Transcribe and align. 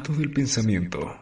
Carromato 0.00 0.12
del 0.20 0.32
Pensamiento. 0.32 1.16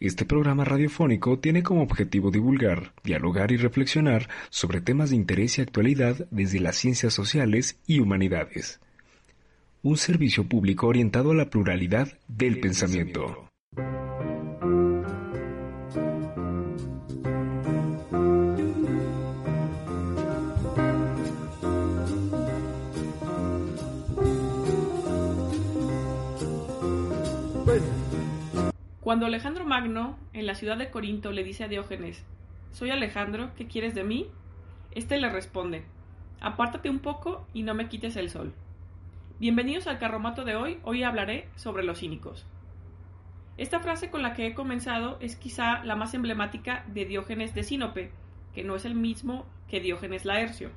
Este 0.00 0.24
programa 0.24 0.64
radiofónico 0.64 1.38
tiene 1.38 1.62
como 1.62 1.82
objetivo 1.82 2.30
divulgar, 2.30 2.92
dialogar 3.04 3.52
y 3.52 3.56
reflexionar 3.56 4.28
sobre 4.50 4.80
temas 4.80 5.10
de 5.10 5.16
interés 5.16 5.58
y 5.58 5.62
actualidad 5.62 6.26
desde 6.30 6.58
las 6.58 6.76
ciencias 6.76 7.14
sociales 7.14 7.78
y 7.86 8.00
humanidades. 8.00 8.80
Un 9.82 9.96
servicio 9.96 10.48
público 10.48 10.88
orientado 10.88 11.30
a 11.30 11.34
la 11.34 11.50
pluralidad 11.50 12.18
del 12.26 12.58
pensamiento. 12.60 13.51
Cuando 29.12 29.26
Alejandro 29.26 29.66
Magno, 29.66 30.18
en 30.32 30.46
la 30.46 30.54
ciudad 30.54 30.78
de 30.78 30.88
Corinto, 30.88 31.32
le 31.32 31.44
dice 31.44 31.64
a 31.64 31.68
Diógenes, 31.68 32.24
Soy 32.70 32.88
Alejandro, 32.88 33.50
¿qué 33.56 33.66
quieres 33.66 33.94
de 33.94 34.04
mí? 34.04 34.28
Este 34.90 35.18
le 35.18 35.28
responde, 35.28 35.84
Apártate 36.40 36.88
un 36.88 36.98
poco 36.98 37.46
y 37.52 37.62
no 37.62 37.74
me 37.74 37.90
quites 37.90 38.16
el 38.16 38.30
sol. 38.30 38.54
Bienvenidos 39.38 39.86
al 39.86 39.98
carromato 39.98 40.44
de 40.46 40.56
hoy, 40.56 40.78
hoy 40.82 41.02
hablaré 41.02 41.50
sobre 41.56 41.84
los 41.84 41.98
cínicos. 41.98 42.46
Esta 43.58 43.80
frase 43.80 44.08
con 44.08 44.22
la 44.22 44.32
que 44.32 44.46
he 44.46 44.54
comenzado 44.54 45.18
es 45.20 45.36
quizá 45.36 45.84
la 45.84 45.94
más 45.94 46.14
emblemática 46.14 46.86
de 46.88 47.04
Diógenes 47.04 47.54
de 47.54 47.64
Sinope, 47.64 48.12
que 48.54 48.64
no 48.64 48.76
es 48.76 48.86
el 48.86 48.94
mismo 48.94 49.44
que 49.68 49.80
Diógenes 49.80 50.24
Laercio. 50.24 50.70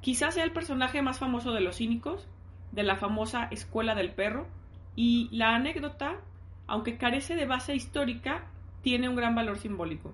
Quizá 0.00 0.30
sea 0.30 0.44
el 0.44 0.52
personaje 0.52 1.02
más 1.02 1.18
famoso 1.18 1.52
de 1.52 1.60
los 1.60 1.76
cínicos, 1.76 2.26
de 2.72 2.82
la 2.82 2.96
famosa 2.96 3.46
Escuela 3.50 3.94
del 3.94 4.12
Perro, 4.12 4.46
y 4.94 5.28
la 5.32 5.54
anécdota 5.54 6.22
aunque 6.66 6.96
carece 6.96 7.34
de 7.34 7.46
base 7.46 7.74
histórica, 7.74 8.46
tiene 8.82 9.08
un 9.08 9.16
gran 9.16 9.34
valor 9.34 9.58
simbólico. 9.58 10.12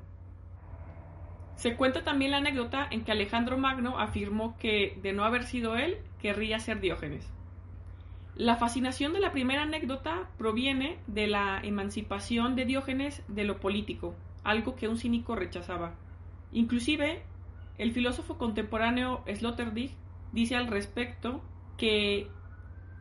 Se 1.57 1.77
cuenta 1.77 2.03
también 2.03 2.31
la 2.31 2.39
anécdota 2.39 2.87
en 2.91 3.05
que 3.05 3.13
Alejandro 3.13 3.59
Magno 3.59 3.99
afirmó 3.99 4.57
que, 4.59 4.99
de 5.03 5.13
no 5.13 5.25
haber 5.25 5.45
sido 5.45 5.77
él, 5.77 5.99
querría 6.21 6.59
ser 6.59 6.81
Diógenes. 6.81 7.31
La 8.35 8.57
fascinación 8.57 9.13
de 9.13 9.21
la 9.21 9.31
primera 9.31 9.63
anécdota 9.63 10.31
proviene 10.39 10.99
de 11.07 11.27
la 11.27 11.61
emancipación 11.63 12.57
de 12.57 12.65
Diógenes 12.65 13.23
de 13.29 13.45
lo 13.45 13.61
político, 13.61 14.15
algo 14.43 14.75
que 14.75 14.89
un 14.89 14.97
cínico 14.97 15.37
rechazaba. 15.37 15.95
Inclusive, 16.51 17.23
el 17.79 17.93
filósofo 17.93 18.39
contemporáneo 18.39 19.23
Sloterdijk 19.27 19.93
dice 20.33 20.57
al 20.57 20.69
respecto 20.69 21.43
que 21.77 22.29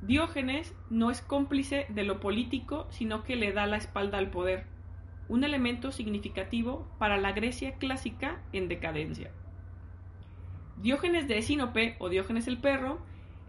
Diógenes 0.01 0.75
no 0.89 1.11
es 1.11 1.21
cómplice 1.21 1.85
de 1.89 2.03
lo 2.03 2.19
político, 2.19 2.87
sino 2.89 3.23
que 3.23 3.35
le 3.35 3.53
da 3.53 3.67
la 3.67 3.77
espalda 3.77 4.17
al 4.17 4.31
poder, 4.31 4.65
un 5.29 5.43
elemento 5.43 5.91
significativo 5.91 6.87
para 6.97 7.17
la 7.17 7.31
Grecia 7.33 7.75
clásica 7.75 8.41
en 8.51 8.67
decadencia. 8.67 9.31
Diógenes 10.77 11.27
de 11.27 11.41
Sinope, 11.43 11.95
o 11.99 12.09
Diógenes 12.09 12.47
el 12.47 12.57
perro, 12.57 12.99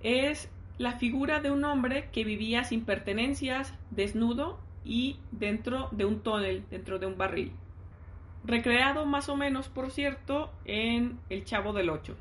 es 0.03 0.51
la 0.77 0.93
figura 0.93 1.41
de 1.41 1.51
un 1.51 1.65
hombre 1.65 2.11
que 2.13 2.25
vivía 2.25 2.65
sin 2.65 2.85
pertenencias, 2.85 3.75
desnudo 3.91 4.61
y 4.85 5.17
dentro 5.31 5.89
de 5.93 6.05
un 6.05 6.21
tonel, 6.21 6.65
dentro 6.71 6.99
de 6.99 7.07
un 7.07 7.17
barril. 7.17 7.53
Recreado 8.45 9.07
más 9.07 9.29
o 9.31 9.37
menos, 9.37 9.69
por 9.69 9.91
cierto, 9.91 10.53
en 10.67 11.19
El 11.31 11.45
Chavo 11.45 11.73
del 11.73 11.89
Ocho. 11.89 12.17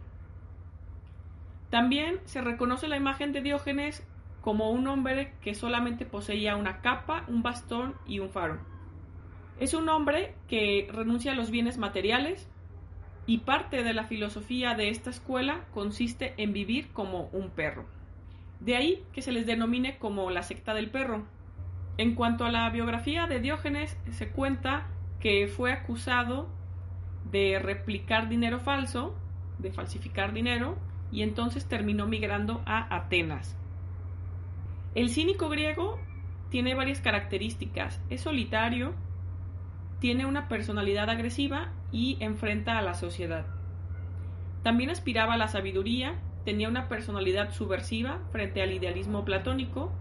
También 1.70 2.20
se 2.26 2.42
reconoce 2.42 2.88
la 2.88 2.98
imagen 2.98 3.34
de 3.34 3.42
Diógenes 3.42 4.06
como 4.42 4.72
un 4.72 4.88
hombre 4.88 5.34
que 5.42 5.54
solamente 5.54 6.06
poseía 6.06 6.56
una 6.56 6.82
capa, 6.82 7.24
un 7.28 7.44
bastón 7.44 7.96
y 8.08 8.20
un 8.20 8.30
faro. 8.30 8.60
Es 9.60 9.74
un 9.74 9.88
hombre 9.90 10.34
que 10.48 10.90
renuncia 10.92 11.32
a 11.32 11.36
los 11.36 11.52
bienes 11.52 11.78
materiales 11.78 12.50
y 13.28 13.40
parte 13.40 13.84
de 13.84 13.94
la 13.94 14.06
filosofía 14.06 14.74
de 14.74 14.90
esta 14.90 15.12
escuela 15.12 15.66
consiste 15.74 16.34
en 16.38 16.54
vivir 16.54 16.92
como 16.92 17.30
un 17.32 17.52
perro. 17.52 17.86
De 18.60 18.76
ahí 18.76 19.04
que 19.14 19.22
se 19.22 19.32
les 19.32 19.46
denomine 19.46 19.98
como 19.98 20.32
la 20.32 20.44
secta 20.44 20.74
del 20.74 20.90
perro. 20.90 21.26
En 21.98 22.16
cuanto 22.16 22.46
a 22.46 22.52
la 22.52 22.70
biografía 22.72 23.28
de 23.28 23.40
Diógenes, 23.40 23.98
se 24.12 24.32
cuenta 24.32 24.88
que 25.20 25.48
fue 25.48 25.72
acusado 25.72 26.50
de 27.30 27.60
replicar 27.60 28.30
dinero 28.30 28.60
falso, 28.60 29.16
de 29.60 29.72
falsificar 29.72 30.34
dinero, 30.34 30.78
y 31.12 31.22
entonces 31.22 31.68
terminó 31.68 32.08
migrando 32.08 32.64
a 32.66 32.96
Atenas. 32.96 33.61
El 34.94 35.10
cínico 35.10 35.48
griego 35.48 36.00
tiene 36.50 36.76
varias 36.76 37.00
características. 37.00 38.02
Es 38.10 38.22
solitario, 38.22 38.94
tiene 40.00 40.26
una 40.26 40.50
personalidad 40.50 41.10
agresiva 41.10 41.72
y 41.92 42.18
enfrenta 42.20 42.78
a 42.78 42.82
la 42.82 42.94
sociedad. 42.94 43.46
También 44.64 44.90
aspiraba 44.90 45.36
a 45.36 45.38
la 45.38 45.48
sabiduría, 45.48 46.20
tenía 46.44 46.68
una 46.68 46.90
personalidad 46.90 47.52
subversiva 47.52 48.20
frente 48.32 48.62
al 48.62 48.74
idealismo 48.74 49.24
platónico 49.24 49.92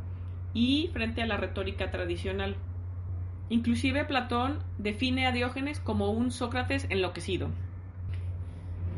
y 0.55 0.91
frente 0.93 1.23
a 1.23 1.27
la 1.27 1.37
retórica 1.37 1.91
tradicional. 1.91 2.57
Inclusive 3.49 4.05
Platón 4.05 4.59
define 4.79 5.27
a 5.27 5.33
Diógenes 5.33 5.81
como 5.81 6.11
un 6.11 6.31
Sócrates 6.31 6.87
enloquecido. 6.91 7.49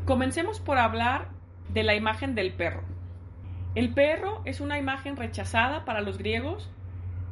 Comencemos 0.05 0.59
por 0.59 0.77
hablar 0.79 1.29
de 1.69 1.83
la 1.83 1.95
imagen 1.95 2.35
del 2.35 2.53
perro. 2.53 2.92
El 3.75 3.91
perro 3.91 4.41
es 4.45 4.61
una 4.61 4.77
imagen 4.77 5.15
rechazada 5.15 5.83
para 5.83 6.01
los 6.01 6.19
griegos, 6.19 6.69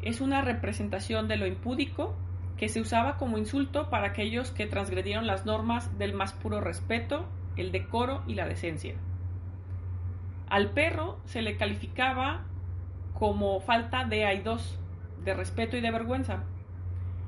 es 0.02 0.22
una 0.22 0.41
representación 0.41 1.28
de 1.28 1.38
lo 1.38 1.46
impúdico 1.46 2.16
que 2.57 2.68
se 2.68 2.81
usaba 2.81 3.18
como 3.18 3.38
insulto 3.38 3.91
para 3.91 4.07
aquellos 4.07 4.50
que 4.50 4.66
transgredieron 4.66 5.28
las 5.28 5.46
normas 5.46 5.97
del 6.00 6.13
más 6.13 6.34
puro 6.34 6.59
respeto, 6.59 7.28
el 7.57 7.72
decoro 7.72 8.24
y 8.25 8.34
la 8.34 8.47
decencia. 8.47 8.96
Al 10.50 10.72
perro 10.72 11.19
se 11.25 11.44
le 11.44 11.57
calificaba 11.57 12.46
como 13.13 13.59
falta 13.62 14.06
de 14.06 14.25
hay 14.25 14.41
dos, 14.41 14.79
de 15.23 15.35
respeto 15.35 15.78
y 15.78 15.81
de 15.81 15.91
vergüenza. 15.91 16.44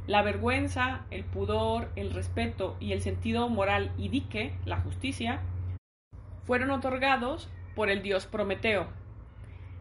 La 0.07 0.23
vergüenza, 0.23 1.05
el 1.11 1.23
pudor, 1.23 1.91
el 1.95 2.11
respeto 2.13 2.77
y 2.79 2.93
el 2.93 3.01
sentido 3.01 3.47
moral 3.47 3.91
y 3.95 4.09
dique, 4.09 4.57
la 4.65 4.77
justicia, 4.77 5.41
fueron 6.45 6.71
otorgados 6.71 7.49
por 7.75 7.89
el 7.89 8.01
dios 8.01 8.25
Prometeo, 8.25 8.87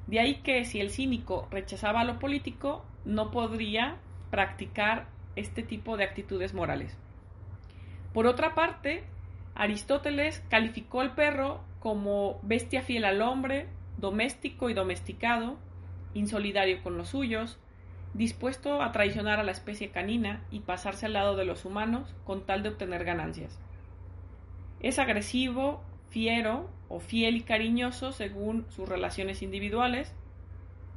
de 0.06 0.20
ahí 0.20 0.36
que 0.36 0.64
si 0.64 0.80
el 0.80 0.90
cínico 0.90 1.48
rechazaba 1.50 2.04
lo 2.04 2.18
político, 2.18 2.84
no 3.04 3.30
podría 3.30 3.96
practicar 4.30 5.06
este 5.36 5.62
tipo 5.62 5.96
de 5.96 6.04
actitudes 6.04 6.54
morales. 6.54 6.96
Por 8.12 8.26
otra 8.26 8.54
parte, 8.54 9.04
Aristóteles 9.54 10.42
calificó 10.48 11.00
al 11.00 11.14
perro 11.14 11.60
como 11.80 12.38
bestia 12.42 12.82
fiel 12.82 13.04
al 13.04 13.22
hombre, 13.22 13.66
doméstico 13.98 14.70
y 14.70 14.74
domesticado, 14.74 15.56
insolidario 16.14 16.82
con 16.82 16.96
los 16.96 17.08
suyos, 17.08 17.58
dispuesto 18.14 18.82
a 18.82 18.92
traicionar 18.92 19.40
a 19.40 19.44
la 19.44 19.52
especie 19.52 19.90
canina 19.90 20.42
y 20.50 20.60
pasarse 20.60 21.06
al 21.06 21.14
lado 21.14 21.36
de 21.36 21.44
los 21.44 21.64
humanos 21.64 22.14
con 22.24 22.44
tal 22.44 22.62
de 22.62 22.70
obtener 22.70 23.04
ganancias. 23.04 23.58
Es 24.80 24.98
agresivo, 24.98 25.82
fiero 26.12 26.68
o 26.88 27.00
fiel 27.00 27.36
y 27.36 27.40
cariñoso 27.40 28.12
según 28.12 28.66
sus 28.68 28.86
relaciones 28.86 29.42
individuales, 29.42 30.14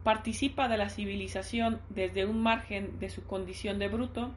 participa 0.03 0.67
de 0.67 0.77
la 0.77 0.89
civilización 0.89 1.79
desde 1.89 2.25
un 2.25 2.43
margen 2.43 2.99
de 2.99 3.09
su 3.09 3.25
condición 3.25 3.79
de 3.79 3.87
bruto, 3.87 4.31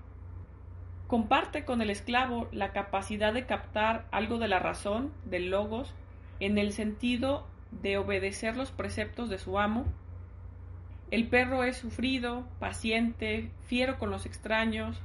comparte 1.09 1.65
con 1.65 1.83
el 1.83 1.91
esclavo 1.91 2.49
la 2.53 2.73
capacidad 2.73 3.35
de 3.35 3.45
captar 3.45 4.07
algo 4.13 4.39
de 4.39 4.47
la 4.47 4.61
razón, 4.61 5.13
del 5.25 5.51
logos, 5.51 5.95
en 6.39 6.59
el 6.59 6.73
sentido 6.73 7.45
de 7.83 7.99
obedecer 7.99 8.57
los 8.57 8.71
preceptos 8.71 9.29
de 9.29 9.39
su 9.39 9.59
amo, 9.59 9.85
El 11.11 11.27
perro 11.27 11.65
es 11.65 11.79
sufrido, 11.79 12.47
paciente, 12.61 13.51
fiero 13.67 13.99
con 13.99 14.11
los 14.11 14.27
extraños 14.27 15.01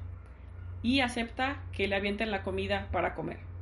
y 0.81 0.99
acepta 0.99 1.63
que 1.71 1.87
le 1.87 1.95
avienten 1.95 2.29
la 2.29 2.43
comida 2.43 2.89
para 2.91 3.15
comer. 3.15 3.52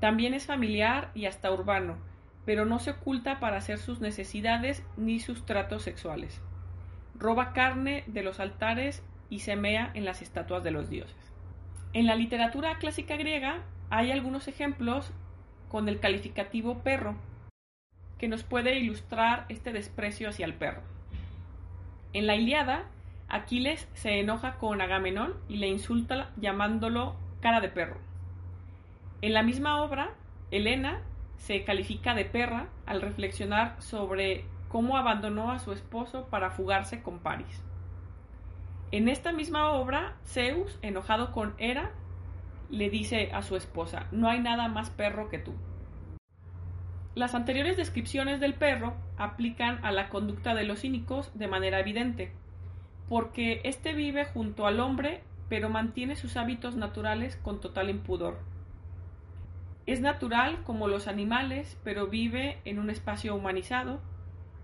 También 0.00 0.34
es 0.34 0.46
familiar 0.46 1.10
y 1.14 1.26
hasta 1.26 1.50
urbano, 1.50 1.96
pero 2.44 2.64
no 2.64 2.78
se 2.78 2.90
oculta 2.90 3.40
para 3.40 3.56
hacer 3.56 3.78
sus 3.78 4.00
necesidades 4.00 4.82
ni 4.96 5.20
sus 5.20 5.46
tratos 5.46 5.82
sexuales. 5.82 6.40
Roba 7.18 7.52
carne 7.52 8.04
de 8.06 8.22
los 8.22 8.40
altares 8.40 9.02
y 9.30 9.40
semea 9.40 9.90
en 9.94 10.04
las 10.04 10.22
estatuas 10.22 10.62
de 10.62 10.70
los 10.70 10.90
dioses. 10.90 11.32
En 11.92 12.06
la 12.06 12.14
literatura 12.14 12.78
clásica 12.78 13.16
griega 13.16 13.62
hay 13.90 14.12
algunos 14.12 14.48
ejemplos 14.48 15.12
con 15.68 15.88
el 15.88 15.98
calificativo 15.98 16.80
perro, 16.80 17.16
que 18.18 18.28
nos 18.28 18.44
puede 18.44 18.78
ilustrar 18.78 19.46
este 19.48 19.72
desprecio 19.72 20.28
hacia 20.28 20.46
el 20.46 20.54
perro. 20.54 20.82
En 22.12 22.26
la 22.26 22.36
Iliada, 22.36 22.84
Aquiles 23.28 23.88
se 23.94 24.20
enoja 24.20 24.56
con 24.58 24.80
Agamenón 24.80 25.34
y 25.48 25.56
le 25.56 25.68
insulta 25.68 26.30
llamándolo 26.36 27.16
cara 27.40 27.60
de 27.60 27.68
perro. 27.68 27.98
En 29.26 29.34
la 29.34 29.42
misma 29.42 29.82
obra, 29.82 30.14
Helena 30.52 31.00
se 31.36 31.64
califica 31.64 32.14
de 32.14 32.24
perra 32.24 32.68
al 32.86 33.02
reflexionar 33.02 33.74
sobre 33.82 34.44
cómo 34.68 34.96
abandonó 34.96 35.50
a 35.50 35.58
su 35.58 35.72
esposo 35.72 36.28
para 36.30 36.52
fugarse 36.52 37.02
con 37.02 37.18
París. 37.18 37.60
En 38.92 39.08
esta 39.08 39.32
misma 39.32 39.72
obra, 39.72 40.14
Zeus, 40.24 40.78
enojado 40.80 41.32
con 41.32 41.54
Hera, 41.58 41.90
le 42.70 42.88
dice 42.88 43.30
a 43.32 43.42
su 43.42 43.56
esposa, 43.56 44.06
no 44.12 44.30
hay 44.30 44.38
nada 44.38 44.68
más 44.68 44.90
perro 44.90 45.28
que 45.28 45.40
tú. 45.40 45.54
Las 47.16 47.34
anteriores 47.34 47.76
descripciones 47.76 48.38
del 48.38 48.54
perro 48.54 48.94
aplican 49.16 49.84
a 49.84 49.90
la 49.90 50.08
conducta 50.08 50.54
de 50.54 50.62
los 50.62 50.82
cínicos 50.82 51.36
de 51.36 51.48
manera 51.48 51.80
evidente, 51.80 52.30
porque 53.08 53.60
éste 53.64 53.92
vive 53.92 54.24
junto 54.24 54.68
al 54.68 54.78
hombre, 54.78 55.24
pero 55.48 55.68
mantiene 55.68 56.14
sus 56.14 56.36
hábitos 56.36 56.76
naturales 56.76 57.34
con 57.34 57.60
total 57.60 57.90
impudor. 57.90 58.38
Es 59.86 60.00
natural 60.00 60.64
como 60.64 60.88
los 60.88 61.06
animales, 61.06 61.78
pero 61.84 62.08
vive 62.08 62.58
en 62.64 62.80
un 62.80 62.90
espacio 62.90 63.36
humanizado, 63.36 64.00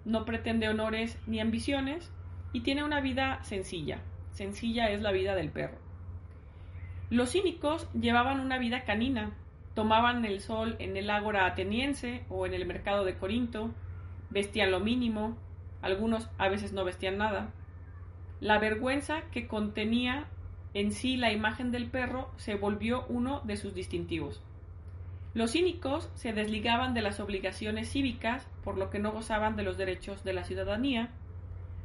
no 0.04 0.24
pretende 0.24 0.68
honores 0.68 1.16
ni 1.28 1.38
ambiciones 1.38 2.10
y 2.52 2.60
tiene 2.62 2.82
una 2.82 3.00
vida 3.00 3.42
sencilla. 3.44 4.00
Sencilla 4.32 4.90
es 4.90 5.00
la 5.00 5.12
vida 5.12 5.36
del 5.36 5.50
perro. 5.50 5.78
Los 7.08 7.32
cínicos 7.32 7.88
llevaban 7.92 8.40
una 8.40 8.58
vida 8.58 8.84
canina, 8.84 9.32
tomaban 9.74 10.24
el 10.24 10.40
sol 10.40 10.76
en 10.80 10.96
el 10.96 11.08
ágora 11.08 11.46
ateniense 11.46 12.24
o 12.28 12.46
en 12.46 12.54
el 12.54 12.66
mercado 12.66 13.04
de 13.04 13.16
Corinto, 13.16 13.70
vestían 14.30 14.72
lo 14.72 14.80
mínimo, 14.80 15.36
algunos 15.82 16.30
a 16.38 16.48
veces 16.48 16.72
no 16.72 16.84
vestían 16.84 17.18
nada. 17.18 17.52
La 18.40 18.58
vergüenza 18.58 19.22
que 19.30 19.46
contenía 19.46 20.26
en 20.74 20.90
sí 20.90 21.16
la 21.16 21.32
imagen 21.32 21.70
del 21.70 21.86
perro 21.86 22.30
se 22.38 22.56
volvió 22.56 23.04
uno 23.08 23.40
de 23.44 23.56
sus 23.56 23.74
distintivos. 23.74 24.42
Los 25.34 25.52
cínicos 25.52 26.10
se 26.14 26.32
desligaban 26.32 26.92
de 26.92 27.00
las 27.00 27.18
obligaciones 27.18 27.90
cívicas, 27.90 28.46
por 28.64 28.76
lo 28.76 28.90
que 28.90 28.98
no 28.98 29.12
gozaban 29.12 29.56
de 29.56 29.62
los 29.62 29.78
derechos 29.78 30.24
de 30.24 30.34
la 30.34 30.44
ciudadanía, 30.44 31.10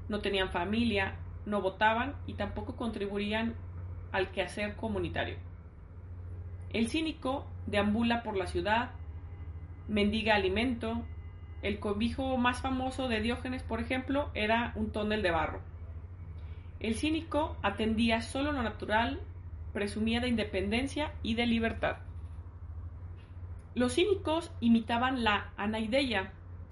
no 0.10 0.20
tenían 0.20 0.52
familia, 0.52 1.16
no 1.46 1.62
votaban 1.62 2.16
y 2.28 2.34
tampoco 2.34 2.76
contribuían 2.76 3.56
al 4.12 4.32
quehacer 4.32 4.76
comunitario. 4.76 5.38
El 6.74 6.90
cínico 6.90 7.46
deambula 7.66 8.22
por 8.24 8.36
la 8.36 8.48
ciudad, 8.48 8.92
mendiga 9.88 10.36
alimento. 10.36 11.02
El 11.62 11.80
cobijo 11.80 12.38
más 12.38 12.62
famoso 12.62 13.08
de 13.08 13.22
Diógenes, 13.22 13.64
por 13.64 13.80
ejemplo, 13.80 14.30
era 14.34 14.74
un 14.76 14.92
tonel 14.92 15.22
de 15.24 15.32
barro. 15.32 15.62
El 16.80 16.96
cínico 16.96 17.58
atendía 17.64 18.22
solo 18.22 18.52
lo 18.52 18.62
natural, 18.62 19.22
presumía 19.74 20.20
de 20.20 20.28
independencia 20.28 21.14
y 21.24 21.36
de 21.36 21.48
libertad. 21.48 21.98
Los 23.78 23.94
cínicos 23.94 24.52
imitaban 24.60 25.24
la 25.24 25.52
anaideia, 25.56 26.32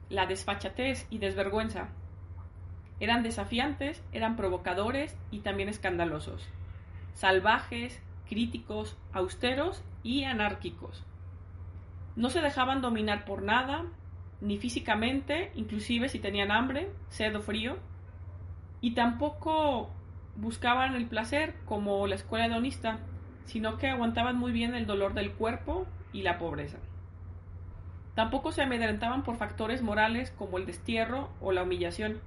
la 0.10 0.26
desfachatez 0.26 1.06
y 1.12 1.20
desvergüenza. 1.20 1.90
Eran 3.00 3.22
desafiantes, 3.22 4.04
eran 4.12 4.36
provocadores 4.36 5.16
y 5.30 5.42
también 5.42 5.70
escandalosos, 5.70 6.50
salvajes, 7.14 8.02
críticos, 8.28 8.98
austeros 9.14 9.84
y 10.02 10.24
anárquicos. 10.24 11.06
No 12.16 12.32
se 12.32 12.42
dejaban 12.42 12.82
dominar 12.82 13.24
por 13.24 13.44
nada, 13.44 13.86
ni 14.42 14.58
físicamente, 14.58 15.52
inclusive 15.54 16.10
si 16.10 16.18
tenían 16.18 16.50
hambre, 16.50 16.90
sed 17.10 17.36
o 17.36 17.42
frío, 17.44 17.78
y 18.82 18.96
tampoco 18.96 19.92
buscaban 20.38 20.96
el 20.96 21.06
placer 21.06 21.54
como 21.66 22.08
la 22.08 22.16
escuela 22.16 22.48
hedonista, 22.48 22.98
sino 23.44 23.78
que 23.78 23.90
aguantaban 23.90 24.40
muy 24.40 24.52
bien 24.52 24.74
el 24.74 24.88
dolor 24.88 25.14
del 25.14 25.34
cuerpo 25.34 25.86
y 26.12 26.24
la 26.24 26.40
pobreza. 26.40 26.80
Tampoco 28.16 28.52
se 28.52 28.64
amedrentaban 28.64 29.24
por 29.24 29.36
factores 29.36 29.82
morales 29.82 30.32
como 30.32 30.58
el 30.58 30.66
destierro 30.66 31.30
o 31.42 31.52
la 31.52 31.64
humillación, 31.64 32.22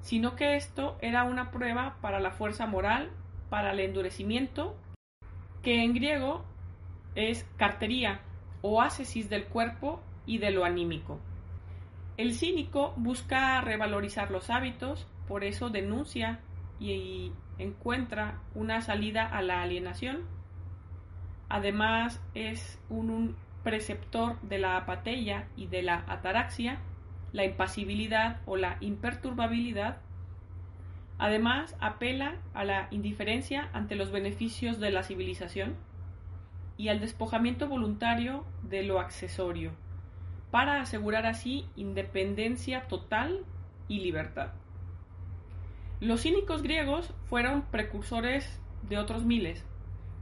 sino 0.00 0.34
que 0.34 0.56
esto 0.56 0.96
era 1.00 1.24
una 1.24 1.50
prueba 1.50 1.96
para 2.00 2.20
la 2.20 2.30
fuerza 2.30 2.66
moral, 2.66 3.10
para 3.50 3.72
el 3.72 3.80
endurecimiento 3.80 4.76
que 5.62 5.82
en 5.82 5.94
griego 5.94 6.44
es 7.14 7.44
cartería 7.56 8.20
o 8.62 8.82
ascesis 8.82 9.28
del 9.28 9.46
cuerpo 9.46 10.02
y 10.26 10.38
de 10.38 10.50
lo 10.50 10.64
anímico. 10.64 11.20
El 12.16 12.34
cínico 12.34 12.94
busca 12.96 13.60
revalorizar 13.60 14.30
los 14.30 14.50
hábitos, 14.50 15.06
por 15.26 15.42
eso 15.42 15.70
denuncia 15.70 16.40
y 16.78 17.32
encuentra 17.58 18.40
una 18.54 18.80
salida 18.82 19.26
a 19.26 19.42
la 19.42 19.62
alienación. 19.62 20.22
Además 21.48 22.22
es 22.34 22.80
un, 22.88 23.36
preceptor 23.64 24.40
de 24.42 24.58
la 24.58 24.76
apatía 24.76 25.48
y 25.56 25.66
de 25.66 25.82
la 25.82 26.04
ataraxia, 26.06 26.78
la 27.32 27.44
impasibilidad 27.44 28.40
o 28.46 28.56
la 28.56 28.76
imperturbabilidad 28.80 29.96
Además, 31.18 31.76
apela 31.80 32.36
a 32.54 32.64
la 32.64 32.88
indiferencia 32.90 33.70
ante 33.72 33.94
los 33.94 34.10
beneficios 34.10 34.80
de 34.80 34.90
la 34.90 35.04
civilización 35.04 35.76
y 36.76 36.88
al 36.88 37.00
despojamiento 37.00 37.68
voluntario 37.68 38.44
de 38.62 38.82
lo 38.82 38.98
accesorio, 38.98 39.70
para 40.50 40.80
asegurar 40.80 41.24
así 41.26 41.66
independencia 41.76 42.88
total 42.88 43.44
y 43.86 44.00
libertad. 44.00 44.48
Los 46.00 46.22
cínicos 46.22 46.62
griegos 46.62 47.14
fueron 47.26 47.62
precursores 47.62 48.60
de 48.82 48.98
otros 48.98 49.24
miles, 49.24 49.64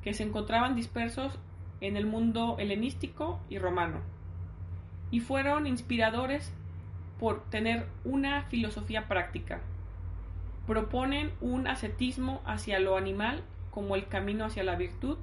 que 0.02 0.12
se 0.12 0.24
encontraban 0.24 0.76
dispersos 0.76 1.38
en 1.82 1.98
el 1.98 2.06
mundo 2.06 2.56
helenístico 2.58 3.38
y 3.50 3.58
romano, 3.58 4.00
y 5.10 5.20
fueron 5.20 5.66
inspiradores 5.66 6.54
por 7.20 7.44
tener 7.50 7.86
una 8.04 8.44
filosofía 8.44 9.06
práctica 9.08 9.60
proponen 10.66 11.32
un 11.40 11.66
ascetismo 11.66 12.40
hacia 12.44 12.78
lo 12.78 12.96
animal 12.96 13.42
como 13.70 13.96
el 13.96 14.06
camino 14.06 14.44
hacia 14.44 14.62
la 14.62 14.76
virtud, 14.76 15.18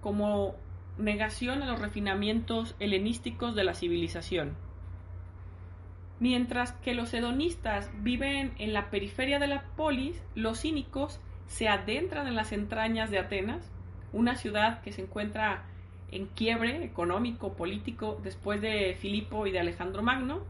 como 0.00 0.54
negación 0.98 1.62
a 1.62 1.66
los 1.66 1.80
refinamientos 1.80 2.74
helenísticos 2.80 3.54
de 3.54 3.64
la 3.64 3.74
civilización. 3.74 4.56
Mientras 6.18 6.72
que 6.72 6.94
los 6.94 7.12
hedonistas 7.12 7.90
viven 8.02 8.54
en 8.58 8.72
la 8.72 8.90
periferia 8.90 9.38
de 9.38 9.46
la 9.46 9.64
polis, 9.76 10.22
los 10.34 10.62
cínicos 10.62 11.20
se 11.46 11.68
adentran 11.68 12.26
en 12.26 12.34
las 12.34 12.52
entrañas 12.52 13.10
de 13.10 13.18
Atenas, 13.18 13.70
una 14.12 14.36
ciudad 14.36 14.80
que 14.80 14.92
se 14.92 15.02
encuentra 15.02 15.64
en 16.10 16.26
quiebre 16.26 16.84
económico, 16.84 17.54
político 17.54 18.18
después 18.22 18.60
de 18.60 18.96
Filipo 18.98 19.46
y 19.46 19.52
de 19.52 19.60
Alejandro 19.60 20.02
Magno, 20.02 20.40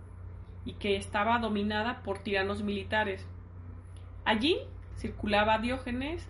y 0.64 0.74
que 0.74 0.96
estaba 0.96 1.38
dominada 1.38 2.02
por 2.02 2.18
tiranos 2.18 2.62
militares. 2.62 3.26
Allí 4.24 4.58
circulaba 4.96 5.58
Diógenes, 5.58 6.28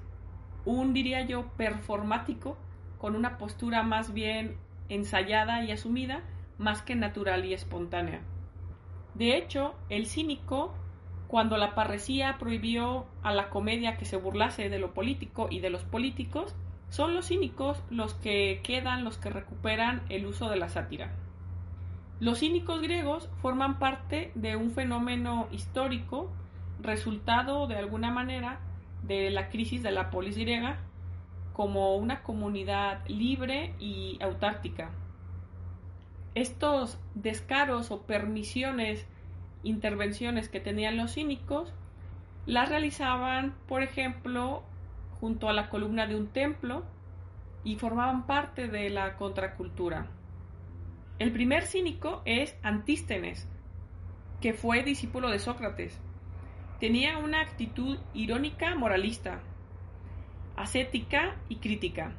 un 0.64 0.92
diría 0.92 1.22
yo 1.22 1.46
performático, 1.56 2.56
con 2.98 3.16
una 3.16 3.38
postura 3.38 3.82
más 3.82 4.12
bien 4.12 4.56
ensayada 4.88 5.64
y 5.64 5.72
asumida, 5.72 6.22
más 6.58 6.82
que 6.82 6.94
natural 6.94 7.44
y 7.44 7.54
espontánea. 7.54 8.20
De 9.14 9.36
hecho, 9.36 9.74
el 9.88 10.06
cínico, 10.06 10.74
cuando 11.28 11.56
la 11.56 11.74
parresía 11.74 12.36
prohibió 12.38 13.06
a 13.22 13.32
la 13.32 13.48
comedia 13.48 13.96
que 13.96 14.04
se 14.04 14.16
burlase 14.16 14.68
de 14.68 14.78
lo 14.78 14.92
político 14.92 15.48
y 15.50 15.60
de 15.60 15.70
los 15.70 15.84
políticos, 15.84 16.54
son 16.88 17.14
los 17.14 17.28
cínicos 17.28 17.82
los 17.90 18.14
que 18.14 18.60
quedan, 18.62 19.04
los 19.04 19.18
que 19.18 19.30
recuperan 19.30 20.02
el 20.08 20.26
uso 20.26 20.48
de 20.48 20.56
la 20.56 20.68
sátira. 20.68 21.12
Los 22.18 22.38
cínicos 22.40 22.80
griegos 22.80 23.28
forman 23.42 23.78
parte 23.78 24.32
de 24.34 24.56
un 24.56 24.70
fenómeno 24.70 25.48
histórico 25.50 26.30
resultado 26.80 27.66
de 27.66 27.76
alguna 27.76 28.10
manera 28.10 28.60
de 29.02 29.30
la 29.30 29.50
crisis 29.50 29.82
de 29.82 29.90
la 29.90 30.10
polis 30.10 30.36
griega 30.36 30.78
como 31.52 31.96
una 31.96 32.22
comunidad 32.22 33.06
libre 33.06 33.74
y 33.78 34.18
autártica. 34.22 34.90
Estos 36.34 36.98
descaros 37.14 37.90
o 37.90 38.02
permisiones, 38.02 39.06
intervenciones 39.62 40.48
que 40.48 40.60
tenían 40.60 40.96
los 40.96 41.14
cínicos 41.14 41.72
las 42.46 42.68
realizaban, 42.68 43.54
por 43.66 43.82
ejemplo, 43.82 44.62
junto 45.20 45.48
a 45.48 45.52
la 45.52 45.68
columna 45.68 46.06
de 46.06 46.16
un 46.16 46.28
templo 46.28 46.84
y 47.64 47.76
formaban 47.76 48.26
parte 48.26 48.68
de 48.68 48.90
la 48.90 49.16
contracultura. 49.16 50.06
El 51.18 51.32
primer 51.32 51.64
cínico 51.64 52.22
es 52.24 52.56
Antístenes, 52.62 53.48
que 54.40 54.52
fue 54.52 54.82
discípulo 54.82 55.30
de 55.30 55.38
Sócrates. 55.38 55.98
Tenía 56.78 57.18
una 57.18 57.40
actitud 57.40 57.98
irónica 58.12 58.74
moralista, 58.74 59.40
ascética 60.56 61.36
y 61.48 61.56
crítica. 61.56 62.12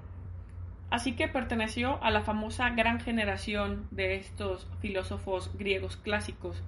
Así 0.90 1.16
que 1.16 1.28
perteneció 1.28 2.02
a 2.04 2.12
la 2.12 2.22
famosa 2.22 2.70
gran 2.70 3.00
generación 3.00 3.88
de 3.92 4.16
estos 4.16 4.68
filósofos 4.80 5.56
griegos 5.58 5.98
clásicos. 5.98 6.64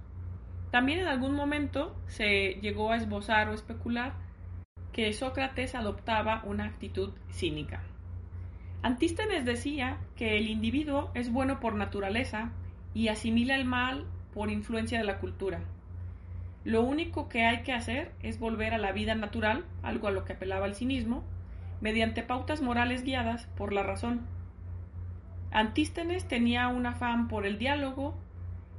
También 0.71 0.99
en 0.99 1.07
algún 1.07 1.33
momento 1.33 1.95
se 2.07 2.59
llegó 2.61 2.91
a 2.91 2.97
esbozar 2.97 3.49
o 3.49 3.53
especular 3.53 4.13
que 4.91 5.11
Sócrates 5.13 5.75
adoptaba 5.75 6.43
una 6.45 6.65
actitud 6.65 7.11
cínica. 7.31 7.83
Antístenes 8.81 9.45
decía 9.45 9.97
que 10.15 10.37
el 10.37 10.47
individuo 10.47 11.11
es 11.13 11.31
bueno 11.31 11.59
por 11.59 11.75
naturaleza 11.75 12.51
y 12.93 13.09
asimila 13.09 13.55
el 13.55 13.65
mal 13.65 14.05
por 14.33 14.49
influencia 14.49 14.97
de 14.97 15.03
la 15.03 15.19
cultura. 15.19 15.59
Lo 16.63 16.81
único 16.81 17.29
que 17.29 17.45
hay 17.45 17.63
que 17.63 17.73
hacer 17.73 18.11
es 18.21 18.39
volver 18.39 18.73
a 18.73 18.77
la 18.77 18.91
vida 18.91 19.15
natural, 19.15 19.65
algo 19.83 20.07
a 20.07 20.11
lo 20.11 20.25
que 20.25 20.33
apelaba 20.33 20.65
el 20.65 20.75
cinismo, 20.75 21.23
mediante 21.81 22.23
pautas 22.23 22.61
morales 22.61 23.03
guiadas 23.03 23.47
por 23.57 23.73
la 23.73 23.83
razón. 23.83 24.21
Antístenes 25.51 26.27
tenía 26.27 26.67
un 26.67 26.85
afán 26.85 27.27
por 27.27 27.45
el 27.45 27.57
diálogo, 27.57 28.15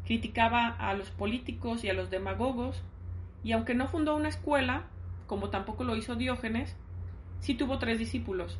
criticaba 0.05 0.69
a 0.69 0.95
los 0.95 1.11
políticos 1.11 1.85
y 1.85 1.89
a 1.89 1.95
los 1.95 2.11
demagogos, 2.11 2.83
y 3.43 3.53
aunque 3.53 3.75
no 3.75 3.89
fundó 3.89 4.15
una 4.17 4.29
escuela, 4.29 4.85
como 5.31 5.49
tampoco 5.49 5.85
lo 5.85 5.95
hizo 5.95 6.17
Diógenes, 6.17 6.77
sí 7.39 7.55
tuvo 7.55 7.79
tres 7.79 8.01
discípulos. 8.01 8.59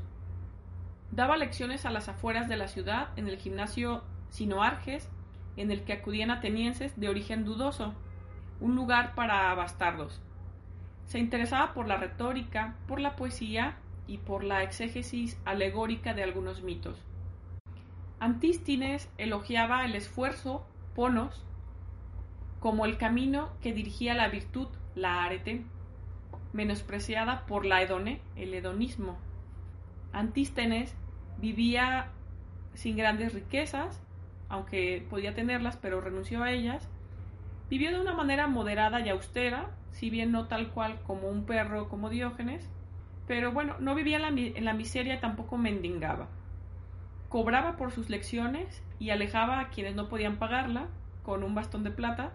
Daba 1.11 1.37
lecciones 1.37 1.85
a 1.85 1.91
las 1.91 2.09
afueras 2.09 2.49
de 2.49 2.57
la 2.57 2.69
ciudad 2.69 3.09
en 3.17 3.27
el 3.27 3.39
gimnasio 3.39 4.05
Sinoarges, 4.29 5.11
en 5.57 5.73
el 5.73 5.83
que 5.83 5.95
acudían 5.95 6.31
atenienses 6.31 6.95
de 7.01 7.09
origen 7.09 7.45
dudoso, 7.45 7.93
un 8.61 8.77
lugar 8.77 9.17
para 9.17 9.53
bastardos. 9.57 10.23
Se 11.07 11.19
interesaba 11.19 11.75
por 11.75 11.89
la 11.89 11.97
retórica, 11.97 12.77
por 12.87 13.01
la 13.01 13.17
poesía 13.17 13.77
y 14.07 14.19
por 14.19 14.45
la 14.45 14.63
exégesis 14.63 15.41
alegórica 15.45 16.15
de 16.15 16.23
algunos 16.23 16.63
mitos. 16.63 17.05
Antístines 18.21 19.11
elogiaba 19.19 19.85
el 19.85 19.97
esfuerzo, 19.97 20.65
ponos, 20.95 21.45
como 22.61 22.85
el 22.85 22.97
camino 22.97 23.51
que 23.61 23.73
dirigía 23.73 24.15
la 24.15 24.29
virtud, 24.29 24.69
la 24.95 25.25
arete, 25.25 25.65
menospreciada 26.53 27.47
por 27.47 27.65
la 27.65 27.83
hedone, 27.83 28.21
el 28.37 28.55
hedonismo. 28.55 29.19
Antístenes 30.13 30.95
vivía 31.39 32.09
sin 32.75 32.97
grandes 32.97 33.35
riquezas, 33.35 34.01
aunque 34.49 35.07
podía 35.09 35.35
tenerlas, 35.35 35.77
pero 35.77 36.01
renunció 36.01 36.43
a 36.43 36.53
ellas. 36.53 36.89
Vivió 37.69 37.93
de 37.93 38.01
una 38.01 38.15
manera 38.15 38.49
moderada 38.49 39.01
y 39.01 39.09
austera, 39.09 39.71
si 39.93 40.11
bien 40.11 40.33
no 40.33 40.49
tal 40.49 40.71
cual 40.71 41.01
como 41.03 41.29
un 41.29 41.45
perro 41.45 41.89
como 41.89 42.11
Diógenes, 42.11 42.69
pero 43.31 43.53
bueno, 43.53 43.77
no 43.79 43.95
vivía 43.95 44.17
en 44.17 44.65
la, 44.65 44.75
miseria, 44.75 45.21
tampoco 45.21 45.57
mendigaba. 45.57 46.27
Cobraba 47.29 47.77
por 47.77 47.93
sus 47.93 48.11
lecciones 48.11 48.83
y 48.99 49.11
alejaba 49.11 49.61
a 49.61 49.69
quienes 49.69 49.95
no 49.95 50.09
podían 50.09 50.39
pagarla 50.39 50.89
con 51.23 51.45
un 51.45 51.55
bastón 51.55 51.85
de 51.85 51.93
plata. 51.93 52.33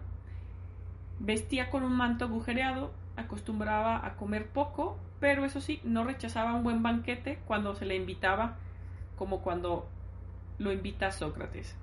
Vestía 1.18 1.68
con 1.68 1.82
un 1.82 1.92
manto 1.92 2.24
agujereado, 2.24 2.94
acostumbraba 3.16 4.06
a 4.06 4.16
comer 4.16 4.48
poco, 4.48 4.98
pero 5.20 5.44
eso 5.44 5.60
sí, 5.60 5.80
no 5.84 6.04
rechazaba 6.04 6.54
un 6.54 6.62
buen 6.62 6.82
banquete 6.82 7.38
cuando 7.46 7.74
se 7.74 7.86
le 7.86 7.96
invitaba, 7.96 8.56
como 9.16 9.40
cuando 9.40 9.88
lo 10.58 10.72
invita 10.72 11.10
Sócrates. 11.10 11.76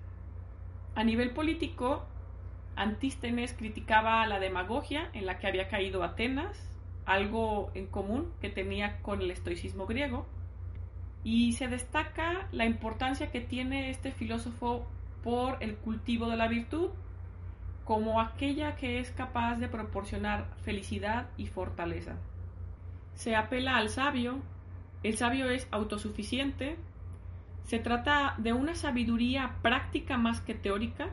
A 0.95 1.03
nivel 1.03 1.31
político, 1.31 2.05
Antístenes 2.75 3.53
criticaba 3.53 4.25
la 4.25 4.39
demagogia 4.39 5.09
en 5.13 5.25
la 5.25 5.37
que 5.37 5.47
había 5.47 5.67
caído 5.67 6.03
Atenas, 6.03 6.69
algo 7.05 7.71
en 7.75 7.87
común 7.87 8.31
que 8.41 8.49
tenía 8.49 9.01
con 9.01 9.21
el 9.21 9.29
estoicismo 9.29 9.85
griego, 9.85 10.25
y 11.23 11.53
se 11.53 11.67
destaca 11.67 12.47
la 12.51 12.65
importancia 12.65 13.31
que 13.31 13.41
tiene 13.41 13.89
este 13.89 14.11
filósofo 14.11 14.85
por 15.23 15.57
el 15.61 15.75
cultivo 15.75 16.27
de 16.29 16.37
la 16.37 16.47
virtud 16.47 16.89
como 17.85 18.21
aquella 18.21 18.75
que 18.75 18.99
es 18.99 19.11
capaz 19.11 19.55
de 19.55 19.67
proporcionar 19.67 20.47
felicidad 20.63 21.27
y 21.37 21.47
fortaleza. 21.47 22.15
Se 23.13 23.35
apela 23.35 23.77
al 23.77 23.89
sabio, 23.89 24.39
el 25.03 25.17
sabio 25.17 25.49
es 25.49 25.67
autosuficiente, 25.71 26.77
se 27.65 27.79
trata 27.79 28.35
de 28.37 28.53
una 28.53 28.75
sabiduría 28.75 29.55
práctica 29.61 30.17
más 30.17 30.41
que 30.41 30.53
teórica, 30.53 31.09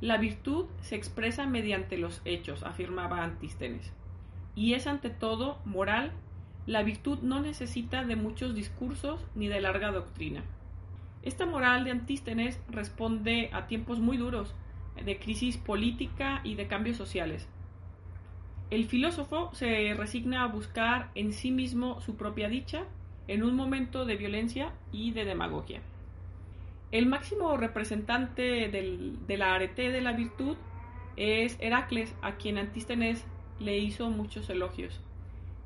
la 0.00 0.16
virtud 0.16 0.66
se 0.80 0.94
expresa 0.94 1.46
mediante 1.46 1.98
los 1.98 2.22
hechos, 2.24 2.62
afirmaba 2.62 3.24
Antístenes 3.24 3.92
y 4.58 4.74
es 4.74 4.88
ante 4.88 5.08
todo 5.08 5.58
moral, 5.64 6.10
la 6.66 6.82
virtud 6.82 7.20
no 7.22 7.40
necesita 7.40 8.04
de 8.04 8.16
muchos 8.16 8.56
discursos 8.56 9.24
ni 9.36 9.46
de 9.46 9.60
larga 9.60 9.92
doctrina. 9.92 10.42
Esta 11.22 11.46
moral 11.46 11.84
de 11.84 11.92
Antístenes 11.92 12.60
responde 12.68 13.50
a 13.52 13.68
tiempos 13.68 14.00
muy 14.00 14.16
duros 14.16 14.54
de 15.04 15.18
crisis 15.18 15.56
política 15.56 16.40
y 16.44 16.54
de 16.54 16.66
cambios 16.66 16.96
sociales. 16.96 17.48
El 18.70 18.86
filósofo 18.86 19.50
se 19.54 19.94
resigna 19.94 20.42
a 20.42 20.48
buscar 20.48 21.10
en 21.14 21.32
sí 21.32 21.50
mismo 21.50 22.00
su 22.02 22.16
propia 22.16 22.48
dicha 22.48 22.84
en 23.26 23.42
un 23.42 23.56
momento 23.56 24.04
de 24.04 24.16
violencia 24.16 24.72
y 24.92 25.12
de 25.12 25.24
demagogia. 25.24 25.80
El 26.90 27.06
máximo 27.06 27.56
representante 27.56 28.68
de 28.68 29.36
la 29.36 29.54
arete 29.54 29.90
de 29.90 30.00
la 30.00 30.12
virtud 30.12 30.56
es 31.16 31.56
Heracles, 31.60 32.14
a 32.22 32.36
quien 32.36 32.58
Antístenes 32.58 33.24
le 33.58 33.78
hizo 33.78 34.08
muchos 34.08 34.48
elogios. 34.50 35.00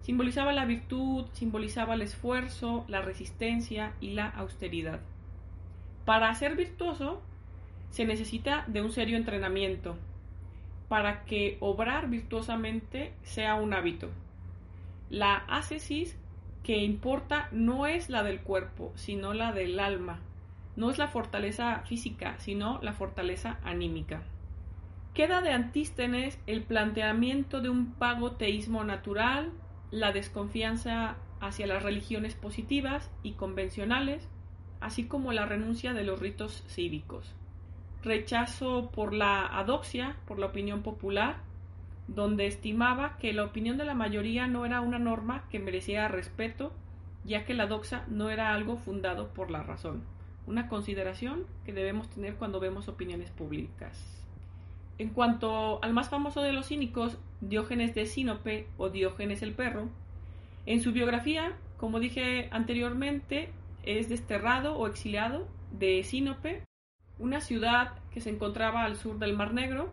Simbolizaba 0.01 0.53
la 0.53 0.65
virtud, 0.65 1.27
simbolizaba 1.33 1.95
el 1.95 2.03
esfuerzo, 2.03 2.85
la 2.89 3.03
resistencia 3.03 3.93
y 4.01 4.11
la 4.11 4.29
austeridad. 4.29 5.01
Para 6.05 6.35
ser 6.35 6.57
virtuoso 6.57 7.23
se 7.93 8.07
necesita 8.07 8.65
de 8.69 8.81
un 8.81 8.91
serio 8.91 9.19
entrenamiento, 9.19 9.97
para 10.89 11.25
que 11.25 11.59
obrar 11.61 12.09
virtuosamente 12.09 13.13
sea 13.23 13.55
un 13.55 13.75
hábito. 13.75 14.09
La 15.11 15.37
ascesis 15.37 16.19
que 16.63 16.79
importa 16.79 17.49
no 17.53 17.87
es 17.87 18.09
la 18.09 18.23
del 18.23 18.41
cuerpo, 18.41 18.93
sino 18.95 19.35
la 19.35 19.53
del 19.53 19.79
alma. 19.79 20.21
No 20.75 20.91
es 20.91 20.97
la 20.97 21.09
fortaleza 21.09 21.83
física, 21.87 22.39
sino 22.39 22.81
la 22.81 22.95
fortaleza 22.95 23.59
anímica. 23.63 24.23
Queda 25.13 25.43
de 25.43 25.53
Antístenes 25.53 26.39
el 26.47 26.63
planteamiento 26.63 27.61
de 27.61 27.69
un 27.69 27.93
pago 27.93 28.33
teísmo 28.33 28.85
natural, 28.85 29.53
la 29.91 30.13
desconfianza 30.13 31.17
hacia 31.41 31.67
las 31.67 31.83
religiones 31.83 32.35
positivas 32.37 33.11
y 33.23 33.33
convencionales, 33.33 34.27
así 34.81 35.05
como 35.05 35.33
la 35.33 35.45
renuncia 35.45 35.93
de 35.93 36.05
los 36.05 36.21
ritos 36.21 36.65
cívicos. 36.69 37.35
Rechazo 38.03 38.91
por 38.91 39.13
la 39.13 39.47
adoxia, 39.47 40.17
por 40.27 40.39
la 40.39 40.47
opinión 40.47 40.83
popular, 40.83 41.37
donde 42.09 42.47
estimaba 42.47 43.17
que 43.19 43.33
la 43.33 43.45
opinión 43.45 43.79
de 43.79 43.85
la 43.85 43.95
mayoría 43.95 44.47
no 44.47 44.67
era 44.67 44.81
una 44.81 44.99
norma 44.99 45.45
que 45.51 45.61
merecía 45.61 46.09
respeto, 46.09 46.73
ya 47.25 47.45
que 47.45 47.55
la 47.55 47.67
doxa 47.67 48.05
no 48.09 48.31
era 48.31 48.53
algo 48.53 48.77
fundado 48.77 49.29
por 49.29 49.51
la 49.51 49.63
razón, 49.63 50.03
una 50.47 50.69
consideración 50.69 51.45
que 51.65 51.73
debemos 51.73 52.09
tener 52.11 52.35
cuando 52.35 52.59
vemos 52.59 52.89
opiniones 52.89 53.31
públicas. 53.31 54.23
En 54.99 55.11
cuanto 55.11 55.83
al 55.83 55.93
más 55.93 56.11
famoso 56.11 56.43
de 56.43 56.53
los 56.53 56.67
cínicos, 56.67 57.19
Diógenes 57.41 57.95
de 57.95 58.07
Sinope 58.07 58.67
o 58.79 58.89
Diógenes 58.91 59.43
el 59.43 59.53
perro, 59.53 59.89
en 60.67 60.81
su 60.81 60.93
biografía, 60.93 61.57
como 61.77 61.99
dije 61.99 62.49
anteriormente, 62.51 63.51
es 63.85 64.09
desterrado 64.09 64.77
o 64.77 64.87
exiliado 64.87 65.49
de 65.73 66.03
Sinope, 66.05 66.63
una 67.19 67.41
ciudad 67.41 67.93
que 68.13 68.21
se 68.21 68.31
encontraba 68.31 68.85
al 68.85 68.97
sur 68.97 69.19
del 69.19 69.35
Mar 69.37 69.55
Negro, 69.55 69.91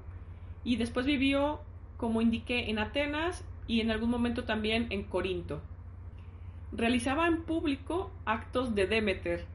y 0.64 0.76
después 0.76 1.06
vivió, 1.06 1.62
como 1.98 2.22
indiqué, 2.22 2.70
en 2.70 2.80
Atenas 2.80 3.44
y 3.68 3.82
en 3.82 3.92
algún 3.92 4.10
momento 4.10 4.44
también 4.44 4.88
en 4.90 5.04
Corinto. 5.04 5.62
Realizaba 6.72 7.28
en 7.28 7.44
público 7.44 8.12
actos 8.26 8.76
de 8.76 8.86
Demeter, 8.86 9.46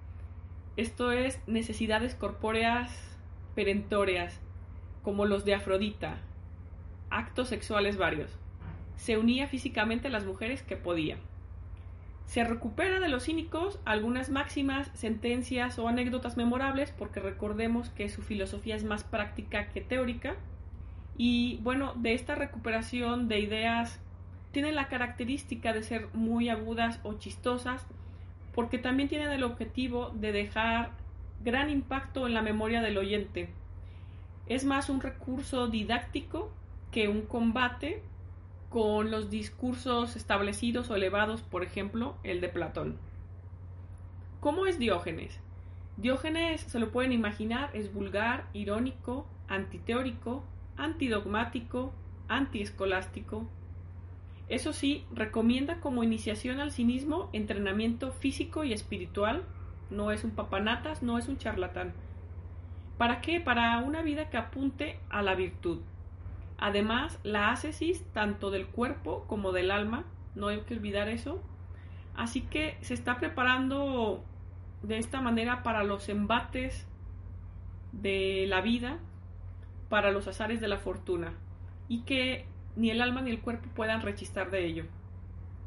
esto 0.77 1.13
es, 1.13 1.41
necesidades 1.47 2.17
corpóreas 2.17 2.91
perentorias, 3.55 4.41
como 5.03 5.25
los 5.25 5.45
de 5.45 5.55
Afrodita, 5.55 6.19
actos 7.11 7.49
sexuales 7.49 7.97
varios. 7.97 8.31
Se 8.97 9.17
unía 9.17 9.47
físicamente 9.47 10.09
a 10.09 10.11
las 10.11 10.25
mujeres 10.25 10.63
que 10.63 10.77
podía. 10.77 11.19
Se 12.27 12.43
recupera 12.45 13.01
de 13.01 13.09
los 13.09 13.25
cínicos 13.25 13.79
algunas 13.85 14.31
máximas, 14.31 14.91
sentencias 14.95 15.79
o 15.79 15.89
anécdotas 15.89 16.37
memorables, 16.37 16.91
porque 16.91 17.21
recordemos 17.21 17.91
que 17.91 18.09
su 18.09 18.23
filosofía 18.23 18.77
es 18.77 18.85
más 18.85 19.05
práctica 19.05 19.69
que 19.69 19.81
teórica. 19.81 20.35
Y 21.17 21.59
bueno, 21.63 21.95
de 21.97 22.15
esta 22.15 22.35
recuperación 22.35 23.29
de 23.29 23.41
ideas 23.41 24.01
tienen 24.53 24.75
la 24.75 24.89
característica 24.89 25.73
de 25.73 25.83
ser 25.83 26.09
muy 26.13 26.49
agudas 26.49 27.01
o 27.03 27.15
chistosas 27.15 27.87
porque 28.55 28.79
también 28.79 29.09
tienen 29.09 29.33
el 29.33 29.43
objetivo 29.43 30.11
de 30.15 30.33
dejar 30.33 30.93
gran 31.43 31.71
impacto 31.71 32.27
en 32.27 32.35
la 32.35 32.43
memoria 32.43 32.81
del 32.81 32.99
oyente. 32.99 33.51
Es 34.47 34.65
más 34.65 34.89
un 34.89 35.01
recurso 35.01 35.67
didáctico 35.69 36.53
que 36.91 37.09
un 37.09 37.23
combate 37.23 38.03
con 38.69 39.11
los 39.11 39.31
discursos 39.31 40.17
establecidos 40.17 40.91
o 40.91 40.97
elevados, 40.97 41.43
por 41.43 41.63
ejemplo, 41.63 42.17
el 42.23 42.41
de 42.41 42.49
Platón. 42.49 42.99
¿Cómo 44.41 44.67
es 44.67 44.79
Diógenes? 44.79 45.41
Diógenes, 45.97 46.61
se 46.63 46.81
lo 46.81 46.91
pueden 46.91 47.13
imaginar, 47.13 47.71
es 47.73 47.93
vulgar, 47.93 48.49
irónico, 48.53 49.27
antiteórico, 49.49 50.45
antidogmático, 50.77 51.93
antiescolástico. 52.29 53.49
Eso 54.49 54.73
sí, 54.73 55.05
recomienda 55.13 55.81
como 55.81 56.03
iniciación 56.03 56.61
al 56.61 56.73
cinismo 56.73 57.31
entrenamiento 57.33 58.13
físico 58.13 58.65
y 58.65 58.73
espiritual. 58.73 59.45
No 59.89 60.11
es 60.11 60.25
un 60.25 60.33
papanatas, 60.33 61.03
no 61.03 61.17
es 61.17 61.29
un 61.29 61.39
charlatán. 61.39 61.95
¿Para 62.99 63.21
qué? 63.21 63.41
Para 63.41 63.79
una 63.79 64.03
vida 64.03 64.31
que 64.31 64.37
apunte 64.37 64.99
a 65.09 65.23
la 65.23 65.35
virtud. 65.35 65.81
Además, 66.65 67.21
la 67.25 67.51
ascesis 67.51 68.03
tanto 68.15 68.51
del 68.51 68.67
cuerpo 68.67 69.27
como 69.29 69.53
del 69.53 69.71
alma, 69.71 70.07
no 70.35 70.49
hay 70.49 70.61
que 70.61 70.73
olvidar 70.73 71.11
eso. 71.11 71.43
Así 72.17 72.41
que 72.41 72.79
se 72.81 72.95
está 72.95 73.19
preparando 73.19 74.25
de 74.83 74.97
esta 74.97 75.21
manera 75.21 75.63
para 75.63 75.85
los 75.85 76.09
embates 76.09 76.87
de 77.93 78.47
la 78.49 78.63
vida, 78.63 78.97
para 79.91 80.11
los 80.11 80.27
azares 80.27 80.63
de 80.63 80.69
la 80.69 80.79
fortuna, 80.79 81.35
y 81.87 82.01
que 82.05 82.47
ni 82.77 82.91
el 82.91 83.03
alma 83.03 83.21
ni 83.21 83.31
el 83.31 83.43
cuerpo 83.43 83.69
puedan 83.75 84.01
rechistar 84.01 84.51
de 84.51 84.65
ello. 84.65 84.87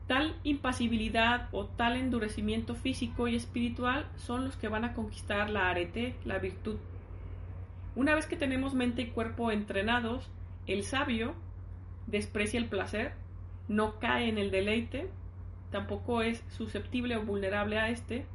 Tal 0.07 0.35
impasibilidad 0.43 1.47
o 1.51 1.67
tal 1.67 1.95
endurecimiento 1.95 2.73
físico 2.73 3.27
y 3.27 3.35
espiritual 3.35 4.07
son 4.15 4.45
los 4.45 4.57
que 4.57 4.67
van 4.67 4.83
a 4.83 4.95
conquistar 4.95 5.51
la 5.51 5.69
arete, 5.69 6.15
la 6.25 6.39
virtud. 6.39 6.77
Una 7.95 8.15
vez 8.15 8.25
que 8.25 8.35
tenemos 8.35 8.73
mente 8.73 9.03
y 9.03 9.11
cuerpo 9.11 9.51
entrenados, 9.51 10.31
el 10.67 10.83
sabio 10.83 11.33
desprecia 12.05 12.59
el 12.59 12.67
placer, 12.67 13.13
no 13.67 13.99
cae 13.99 14.29
en 14.29 14.37
el 14.37 14.51
deleite, 14.51 15.09
tampoco 15.71 16.21
es 16.21 16.43
susceptible 16.49 17.17
o 17.17 17.23
vulnerable 17.23 17.79
a 17.79 17.89
este, 17.89 18.25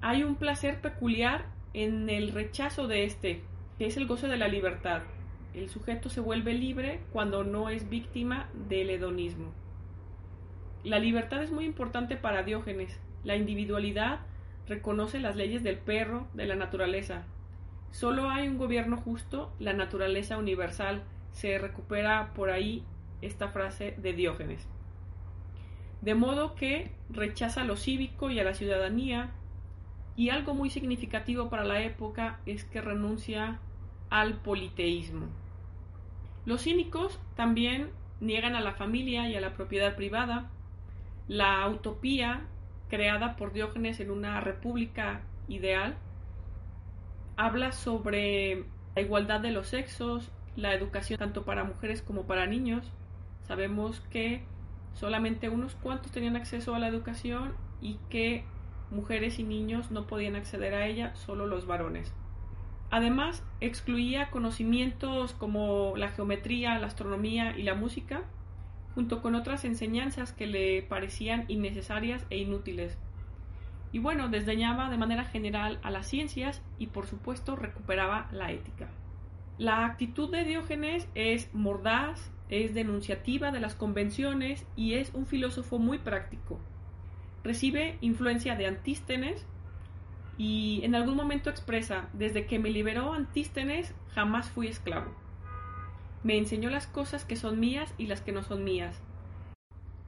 hay 0.00 0.22
un 0.22 0.36
placer 0.36 0.80
peculiar 0.80 1.46
en 1.72 2.10
el 2.10 2.32
rechazo 2.32 2.86
de 2.86 3.04
este, 3.04 3.42
que 3.78 3.86
es 3.86 3.96
el 3.96 4.06
gozo 4.06 4.28
de 4.28 4.36
la 4.36 4.48
libertad. 4.48 5.02
El 5.54 5.68
sujeto 5.68 6.08
se 6.08 6.20
vuelve 6.20 6.52
libre 6.54 7.00
cuando 7.12 7.44
no 7.44 7.70
es 7.70 7.88
víctima 7.88 8.48
del 8.68 8.90
hedonismo. 8.90 9.52
La 10.82 10.98
libertad 10.98 11.42
es 11.42 11.50
muy 11.50 11.64
importante 11.64 12.16
para 12.16 12.42
Diógenes. 12.42 13.00
La 13.24 13.36
individualidad 13.36 14.20
reconoce 14.68 15.18
las 15.18 15.36
leyes 15.36 15.62
del 15.62 15.78
perro, 15.78 16.26
de 16.34 16.46
la 16.46 16.56
naturaleza. 16.56 17.24
Solo 17.90 18.28
hay 18.28 18.48
un 18.48 18.58
gobierno 18.58 18.96
justo, 18.96 19.52
la 19.58 19.72
naturaleza 19.72 20.36
universal. 20.36 21.02
Se 21.34 21.58
recupera 21.58 22.32
por 22.32 22.48
ahí 22.48 22.82
esta 23.20 23.48
frase 23.48 23.94
de 23.98 24.14
Diógenes. 24.14 24.66
De 26.00 26.14
modo 26.14 26.54
que 26.54 26.90
rechaza 27.10 27.64
lo 27.64 27.76
cívico 27.76 28.30
y 28.30 28.38
a 28.38 28.44
la 28.44 28.54
ciudadanía, 28.54 29.32
y 30.16 30.30
algo 30.30 30.54
muy 30.54 30.70
significativo 30.70 31.50
para 31.50 31.64
la 31.64 31.82
época 31.82 32.40
es 32.46 32.64
que 32.64 32.80
renuncia 32.80 33.58
al 34.10 34.34
politeísmo. 34.34 35.26
Los 36.46 36.62
cínicos 36.62 37.20
también 37.34 37.90
niegan 38.20 38.54
a 38.54 38.60
la 38.60 38.74
familia 38.74 39.28
y 39.28 39.34
a 39.34 39.40
la 39.40 39.54
propiedad 39.54 39.96
privada. 39.96 40.50
La 41.26 41.68
utopía 41.68 42.46
creada 42.88 43.34
por 43.36 43.52
Diógenes 43.52 43.98
en 43.98 44.10
una 44.10 44.40
república 44.40 45.22
ideal 45.48 45.96
habla 47.36 47.72
sobre 47.72 48.64
la 48.94 49.02
igualdad 49.02 49.40
de 49.40 49.50
los 49.50 49.68
sexos, 49.68 50.30
la 50.56 50.74
educación 50.74 51.18
tanto 51.18 51.44
para 51.44 51.64
mujeres 51.64 52.02
como 52.02 52.26
para 52.26 52.46
niños. 52.46 52.90
Sabemos 53.42 54.00
que 54.10 54.44
solamente 54.94 55.48
unos 55.48 55.74
cuantos 55.74 56.12
tenían 56.12 56.36
acceso 56.36 56.74
a 56.74 56.78
la 56.78 56.88
educación 56.88 57.54
y 57.80 57.98
que 58.08 58.44
mujeres 58.90 59.38
y 59.38 59.42
niños 59.42 59.90
no 59.90 60.06
podían 60.06 60.36
acceder 60.36 60.74
a 60.74 60.86
ella, 60.86 61.14
solo 61.16 61.46
los 61.46 61.66
varones. 61.66 62.12
Además, 62.90 63.42
excluía 63.60 64.30
conocimientos 64.30 65.32
como 65.32 65.94
la 65.96 66.10
geometría, 66.10 66.78
la 66.78 66.86
astronomía 66.86 67.56
y 67.58 67.62
la 67.62 67.74
música, 67.74 68.22
junto 68.94 69.20
con 69.20 69.34
otras 69.34 69.64
enseñanzas 69.64 70.32
que 70.32 70.46
le 70.46 70.82
parecían 70.82 71.44
innecesarias 71.48 72.24
e 72.30 72.38
inútiles. 72.38 72.96
Y 73.90 73.98
bueno, 73.98 74.28
desdeñaba 74.28 74.90
de 74.90 74.98
manera 74.98 75.24
general 75.24 75.80
a 75.82 75.90
las 75.90 76.06
ciencias 76.06 76.62
y 76.78 76.88
por 76.88 77.06
supuesto 77.06 77.56
recuperaba 77.56 78.28
la 78.32 78.52
ética. 78.52 78.88
La 79.58 79.86
actitud 79.86 80.30
de 80.30 80.44
Diógenes 80.44 81.08
es 81.14 81.52
mordaz, 81.54 82.30
es 82.48 82.74
denunciativa 82.74 83.50
de 83.50 83.60
las 83.60 83.74
convenciones 83.74 84.66
y 84.76 84.94
es 84.94 85.12
un 85.14 85.26
filósofo 85.26 85.78
muy 85.78 85.98
práctico 85.98 86.60
recibe 87.44 87.98
influencia 88.00 88.56
de 88.56 88.66
Antístenes 88.66 89.46
y 90.36 90.80
en 90.82 90.96
algún 90.96 91.14
momento 91.14 91.50
expresa, 91.50 92.08
desde 92.12 92.46
que 92.46 92.58
me 92.58 92.70
liberó 92.70 93.12
Antístenes 93.12 93.94
jamás 94.14 94.50
fui 94.50 94.66
esclavo. 94.66 95.14
Me 96.24 96.38
enseñó 96.38 96.70
las 96.70 96.86
cosas 96.86 97.24
que 97.24 97.36
son 97.36 97.60
mías 97.60 97.94
y 97.98 98.06
las 98.06 98.22
que 98.22 98.32
no 98.32 98.42
son 98.42 98.64
mías. 98.64 99.00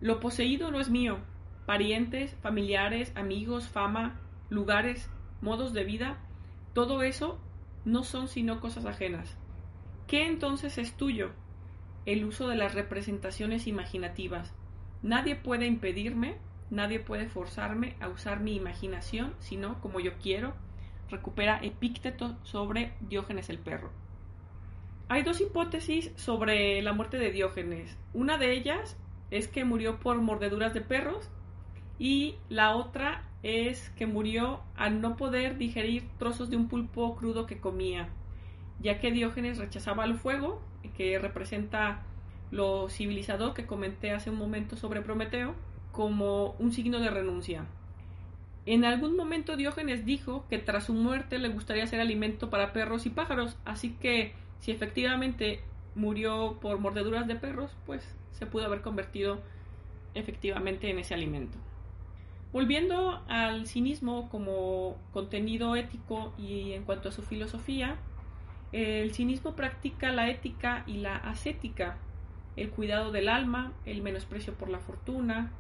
Lo 0.01 0.19
poseído 0.19 0.71
no 0.71 0.81
es 0.81 0.89
mío. 0.89 1.19
Parientes, 1.67 2.35
familiares, 2.43 3.13
amigos, 3.15 3.69
fama, 3.69 4.19
lugares, 4.49 5.11
modos 5.43 5.75
de 5.75 5.85
vida, 5.85 6.19
todo 6.73 7.03
eso 7.03 7.39
no 7.87 8.05
son 8.05 8.29
sino 8.29 8.61
cosas 8.61 8.85
ajenas. 8.85 9.39
¿Qué 10.07 10.27
entonces 10.27 10.77
es 10.77 10.95
tuyo? 10.99 11.33
El 12.05 12.27
uso 12.27 12.49
de 12.49 12.57
las 12.57 12.75
representaciones 12.75 13.67
imaginativas. 13.67 14.55
Nadie 15.03 15.37
puede 15.37 15.67
impedirme 15.67 16.37
Nadie 16.71 16.99
puede 16.99 17.29
forzarme 17.29 17.95
a 18.01 18.09
usar 18.09 18.41
mi 18.41 18.57
imaginación, 18.57 19.35
sino 19.39 19.81
como 19.81 20.01
yo 20.01 20.19
quiero, 20.19 20.55
recupera 21.09 21.61
Epícteto 21.63 22.37
sobre 22.43 22.95
Diógenes 23.01 23.49
el 23.51 23.59
perro. 23.59 23.93
Hay 25.09 25.23
dos 25.23 25.41
hipótesis 25.41 26.11
sobre 26.17 26.83
la 26.83 26.93
muerte 26.93 27.19
de 27.19 27.31
Diógenes. 27.31 27.97
Una 28.13 28.39
de 28.39 28.53
ellas 28.53 28.99
es 29.31 29.47
que 29.47 29.65
murió 29.65 30.01
por 30.01 30.21
mordeduras 30.21 30.75
de 30.75 30.81
perros 30.81 31.31
y 32.01 32.35
la 32.49 32.75
otra 32.75 33.31
es 33.47 33.91
que 33.91 34.07
murió 34.07 34.61
al 34.75 35.01
no 35.01 35.17
poder 35.17 35.57
digerir 35.57 36.09
trozos 36.19 36.51
de 36.51 36.57
un 36.57 36.67
pulpo 36.67 37.15
crudo 37.15 37.47
que 37.47 37.61
comía, 37.61 38.09
ya 38.81 38.99
que 38.99 39.13
Diógenes 39.13 39.59
rechazaba 39.59 40.05
el 40.05 40.17
fuego, 40.17 40.61
que 40.97 41.19
representa 41.21 42.03
lo 42.51 42.89
civilizador 42.89 43.55
que 43.55 43.67
comenté 43.67 44.11
hace 44.11 44.31
un 44.31 44.37
momento 44.37 44.77
sobre 44.77 45.01
Prometeo, 45.01 45.55
como 45.93 46.57
un 46.59 46.73
signo 46.73 46.99
de 46.99 47.09
renuncia. 47.09 47.67
En 48.67 48.85
algún 48.85 49.17
momento 49.17 49.57
Diógenes 49.57 50.05
dijo 50.05 50.45
que 50.51 50.59
tras 50.59 50.87
su 50.87 50.95
muerte 50.95 51.39
le 51.39 51.49
gustaría 51.49 51.87
ser 51.87 52.01
alimento 52.01 52.51
para 52.51 52.73
perros 52.73 53.07
y 53.07 53.11
pájaros, 53.11 53.57
así 53.65 53.91
que 54.01 54.35
si 54.59 54.73
efectivamente 54.73 55.61
murió 55.95 56.59
por 56.61 56.81
mordeduras 56.81 57.29
de 57.29 57.37
perros, 57.37 57.71
pues 57.87 58.03
se 58.33 58.47
pudo 58.47 58.65
haber 58.65 58.81
convertido 58.81 59.41
efectivamente 60.15 60.91
en 60.91 60.99
ese 60.99 61.15
alimento. 61.15 61.59
Volviendo 62.53 63.23
al 63.29 63.67
cinismo 63.67 64.29
como 64.31 64.97
contenido 65.13 65.77
ético 65.77 66.33
y 66.39 66.73
en 66.73 66.85
cuanto 66.85 67.09
a 67.09 67.13
su 67.13 67.23
filosofía, 67.23 67.97
el 68.73 69.13
cinismo 69.13 69.55
practica 69.55 70.13
la 70.13 70.31
ética 70.31 70.85
y 70.87 70.99
la 70.99 71.17
ascética, 71.17 71.99
el 72.57 72.71
cuidado 72.71 73.13
del 73.13 73.29
alma, 73.29 73.73
el 73.85 74.03
menosprecio 74.03 74.55
por 74.55 74.69
la 74.69 74.79
fortuna, 74.79 75.53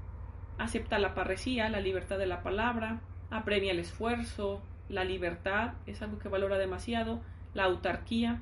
acepta 0.59 0.99
la 0.99 1.14
parresía, 1.14 1.68
la 1.68 1.81
libertad 1.81 2.18
de 2.18 2.27
la 2.27 2.42
palabra, 2.42 3.01
apremia 3.31 3.72
el 3.72 3.79
esfuerzo, 3.79 4.62
la 4.88 5.05
libertad, 5.05 5.75
es 5.87 6.03
algo 6.03 6.18
que 6.18 6.29
valora 6.29 6.59
demasiado, 6.59 7.20
la 7.55 7.64
autarquía, 7.64 8.40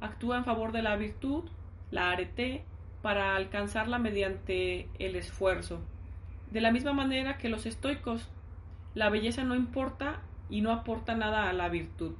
actúa 0.00 0.38
en 0.38 0.44
favor 0.44 0.72
de 0.72 0.82
la 0.82 0.96
virtud, 0.96 1.44
la 1.90 2.10
arete, 2.10 2.64
para 3.02 3.36
alcanzarla 3.36 3.98
mediante 3.98 4.88
el 4.98 5.16
esfuerzo. 5.16 5.80
De 6.52 6.60
la 6.60 6.70
misma 6.70 6.92
manera 6.92 7.38
que 7.38 7.48
los 7.48 7.64
estoicos, 7.64 8.28
la 8.94 9.08
belleza 9.08 9.42
no 9.42 9.54
importa 9.54 10.20
y 10.50 10.60
no 10.60 10.70
aporta 10.70 11.14
nada 11.14 11.48
a 11.48 11.54
la 11.54 11.70
virtud. 11.70 12.12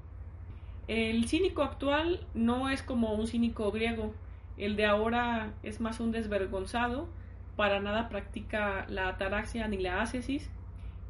El 0.89 1.29
cínico 1.29 1.63
actual 1.63 2.27
no 2.33 2.71
es 2.71 2.83
como 2.83 3.13
un 3.13 3.27
cínico 3.27 3.71
griego, 3.71 4.15
el 4.57 4.75
de 4.77 4.87
ahora 4.87 5.53
es 5.63 5.83
más 5.83 6.01
un 6.01 6.13
desvergonzado, 6.13 7.09
para 7.57 7.81
nada 7.81 8.09
practica 8.09 8.87
la 8.89 9.09
ataraxia 9.09 9.69
ni 9.69 9.77
la 9.77 10.01
ascesis. 10.01 10.49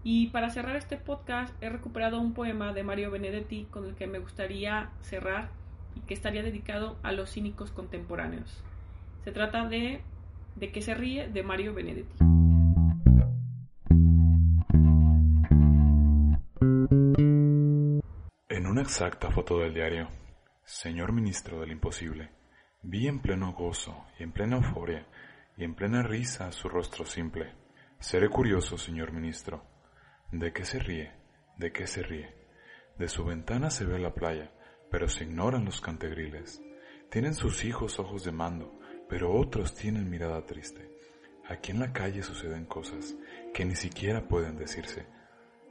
Y 0.02 0.26
para 0.28 0.50
cerrar 0.50 0.74
este 0.74 0.96
podcast 0.96 1.54
he 1.62 1.68
recuperado 1.68 2.20
un 2.20 2.34
poema 2.34 2.72
de 2.72 2.82
Mario 2.82 3.12
Benedetti 3.12 3.68
con 3.70 3.84
el 3.84 3.94
que 3.94 4.08
me 4.08 4.18
gustaría 4.18 4.90
cerrar 5.00 5.50
y 5.94 6.00
que 6.00 6.14
estaría 6.14 6.42
dedicado 6.42 6.96
a 7.04 7.12
los 7.12 7.30
cínicos 7.30 7.70
contemporáneos. 7.70 8.64
Se 9.22 9.30
trata 9.30 9.68
de 9.68 10.00
De 10.56 10.72
qué 10.72 10.82
se 10.82 10.94
ríe 10.94 11.28
de 11.28 11.44
Mario 11.44 11.72
Benedetti. 11.72 12.41
Exacta 18.82 19.30
foto 19.30 19.60
del 19.60 19.72
diario, 19.72 20.08
señor 20.64 21.12
ministro 21.12 21.60
del 21.60 21.70
imposible, 21.70 22.32
vi 22.82 23.06
en 23.06 23.20
pleno 23.20 23.52
gozo 23.52 24.06
y 24.18 24.24
en 24.24 24.32
plena 24.32 24.56
euforia 24.56 25.06
y 25.56 25.62
en 25.62 25.76
plena 25.76 26.02
risa 26.02 26.50
su 26.50 26.68
rostro 26.68 27.06
simple. 27.06 27.54
Seré 28.00 28.28
curioso, 28.28 28.76
señor 28.76 29.12
ministro. 29.12 29.64
¿De 30.32 30.52
qué 30.52 30.64
se 30.64 30.80
ríe? 30.80 31.12
¿De 31.56 31.70
qué 31.70 31.86
se 31.86 32.02
ríe? 32.02 32.34
De 32.98 33.08
su 33.08 33.24
ventana 33.24 33.70
se 33.70 33.84
ve 33.84 34.00
la 34.00 34.14
playa, 34.14 34.50
pero 34.90 35.08
se 35.08 35.24
ignoran 35.24 35.64
los 35.64 35.80
cantegriles. 35.80 36.60
Tienen 37.08 37.34
sus 37.34 37.64
hijos 37.64 38.00
ojos 38.00 38.24
de 38.24 38.32
mando, 38.32 38.80
pero 39.08 39.32
otros 39.32 39.76
tienen 39.76 40.10
mirada 40.10 40.44
triste. 40.44 40.90
Aquí 41.48 41.70
en 41.70 41.78
la 41.78 41.92
calle 41.92 42.24
suceden 42.24 42.66
cosas 42.66 43.14
que 43.54 43.64
ni 43.64 43.76
siquiera 43.76 44.26
pueden 44.26 44.56
decirse. 44.56 45.06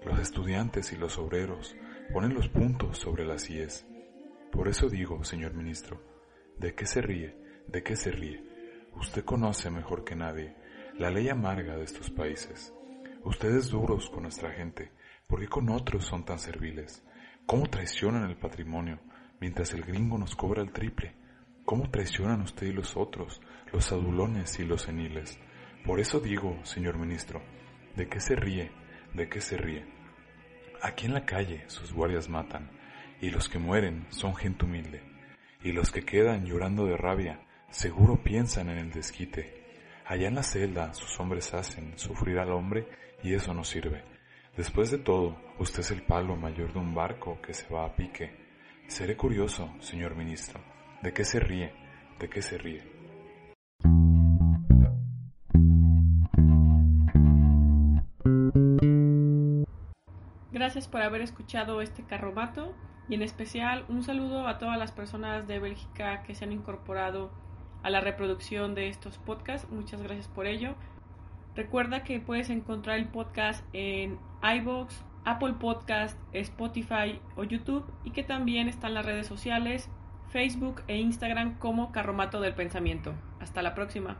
Los 0.06 0.18
estudiantes 0.20 0.94
y 0.94 0.96
los 0.96 1.18
obreros 1.18 1.76
ponen 2.12 2.34
los 2.34 2.50
puntos 2.50 2.98
sobre 2.98 3.26
las 3.26 3.50
IES. 3.50 3.88
Por 4.52 4.68
eso 4.68 4.90
digo, 4.90 5.24
señor 5.24 5.54
ministro, 5.54 6.02
¿de 6.58 6.76
qué 6.76 6.86
se 6.86 7.02
ríe? 7.02 7.36
¿De 7.68 7.84
qué 7.84 7.96
se 7.96 8.12
ríe? 8.12 8.44
Usted 8.96 9.24
conoce 9.24 9.72
mejor 9.72 10.04
que 10.04 10.16
nadie 10.16 10.56
la 10.98 11.10
ley 11.10 11.30
amarga 11.30 11.78
de 11.78 11.86
estos 11.86 12.10
países. 12.12 12.74
Ustedes 13.24 13.70
duros 13.70 14.10
con 14.10 14.24
nuestra 14.24 14.52
gente, 14.52 14.92
¿por 15.26 15.40
qué 15.40 15.48
con 15.48 15.70
otros 15.70 16.06
son 16.06 16.26
tan 16.26 16.38
serviles? 16.38 17.02
¿Cómo 17.46 17.68
traicionan 17.68 18.30
el 18.30 18.36
patrimonio 18.36 19.00
mientras 19.40 19.74
el 19.74 19.84
gringo 19.84 20.18
nos 20.18 20.36
cobra 20.36 20.62
el 20.62 20.74
triple? 20.74 21.16
¿Cómo 21.64 21.90
traicionan 21.90 22.42
usted 22.42 22.68
y 22.68 22.74
los 22.74 22.98
otros, 22.98 23.42
los 23.72 23.90
adulones 23.92 24.60
y 24.60 24.66
los 24.66 24.82
seniles? 24.82 25.40
Por 25.86 26.02
eso 26.02 26.20
digo, 26.20 26.60
señor 26.64 26.98
ministro, 26.98 27.42
¿de 27.96 28.10
qué 28.10 28.20
se 28.20 28.36
ríe? 28.36 28.72
¿De 29.14 29.30
qué 29.30 29.40
se 29.40 29.56
ríe? 29.56 30.01
Aquí 30.82 31.06
en 31.06 31.14
la 31.14 31.26
calle 31.26 31.64
sus 31.68 31.94
guardias 31.94 32.28
matan, 32.28 32.72
y 33.22 33.30
los 33.30 33.48
que 33.50 33.60
mueren 33.60 34.08
son 34.10 34.36
gente 34.36 34.66
humilde, 34.66 35.04
y 35.64 35.72
los 35.74 35.92
que 35.92 36.04
quedan 36.04 36.46
llorando 36.46 36.86
de 36.86 36.98
rabia 36.98 37.40
seguro 37.70 38.24
piensan 38.24 38.70
en 38.70 38.80
el 38.80 38.92
desquite. 38.92 39.62
Allá 40.06 40.28
en 40.28 40.36
la 40.36 40.44
celda 40.44 40.94
sus 40.96 41.20
hombres 41.20 41.54
hacen 41.54 41.98
sufrir 41.98 42.40
al 42.40 42.52
hombre 42.52 42.88
y 43.24 43.36
eso 43.36 43.54
no 43.54 43.64
sirve. 43.64 44.04
Después 44.58 44.90
de 44.90 44.98
todo, 44.98 45.40
usted 45.60 45.82
es 45.82 45.92
el 45.92 46.02
palo 46.02 46.36
mayor 46.36 46.74
de 46.74 46.80
un 46.80 46.96
barco 46.96 47.40
que 47.42 47.54
se 47.54 47.72
va 47.72 47.86
a 47.86 47.96
pique. 47.96 48.36
Seré 48.88 49.16
curioso, 49.16 49.72
señor 49.80 50.16
ministro, 50.16 50.60
¿de 51.04 51.14
qué 51.14 51.24
se 51.24 51.40
ríe? 51.40 51.72
¿De 52.20 52.28
qué 52.28 52.42
se 52.42 52.58
ríe? 52.58 53.01
Gracias 60.62 60.88
por 60.88 61.02
haber 61.02 61.22
escuchado 61.22 61.82
este 61.82 62.04
carromato 62.04 62.76
y 63.10 63.16
en 63.16 63.24
especial 63.24 63.84
un 63.90 64.04
saludo 64.04 64.48
a 64.48 64.60
todas 64.60 64.78
las 64.78 64.92
personas 64.92 65.48
de 65.48 65.58
Bélgica 65.58 66.22
que 66.22 66.36
se 66.36 66.46
han 66.46 66.52
incorporado 66.52 67.32
a 67.82 67.90
la 67.90 68.00
reproducción 68.00 68.76
de 68.76 68.88
estos 68.88 69.18
podcasts. 69.18 69.68
Muchas 69.72 70.04
gracias 70.04 70.28
por 70.28 70.46
ello. 70.46 70.76
Recuerda 71.56 72.04
que 72.04 72.20
puedes 72.20 72.52
encontrar 72.52 73.00
el 73.00 73.08
podcast 73.08 73.66
en 73.74 74.20
iBox, 74.44 75.04
Apple 75.26 75.54
Podcast, 75.54 76.16
Spotify 76.32 77.20
o 77.36 77.44
YouTube 77.44 77.92
y 78.04 78.12
que 78.12 78.22
también 78.22 78.70
están 78.70 78.94
las 78.94 79.04
redes 79.04 79.26
sociales, 79.26 79.90
Facebook 80.30 80.84
e 80.88 80.98
Instagram 80.98 81.58
como 81.58 81.92
Carromato 81.92 82.40
del 82.40 82.54
Pensamiento. 82.54 83.16
Hasta 83.40 83.64
la 83.64 83.74
próxima. 83.74 84.20